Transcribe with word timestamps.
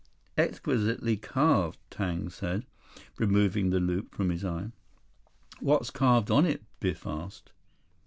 "Exquisitely 0.35 1.15
carved," 1.15 1.77
Tang 1.91 2.27
said, 2.29 2.65
removing 3.19 3.69
the 3.69 3.79
loupe 3.79 4.15
from 4.15 4.31
his 4.31 4.43
eye. 4.43 4.71
"What's 5.59 5.91
carved 5.91 6.31
on 6.31 6.43
it?" 6.43 6.63
Biff 6.79 7.05
asked. 7.05 7.51